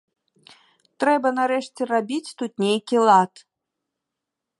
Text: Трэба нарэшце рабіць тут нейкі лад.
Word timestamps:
Трэба 1.03 1.29
нарэшце 1.39 1.81
рабіць 1.91 2.33
тут 2.43 2.51
нейкі 2.65 2.97
лад. 3.09 3.33